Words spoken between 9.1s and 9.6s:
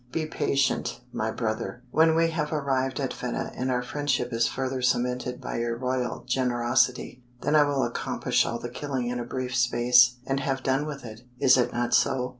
a brief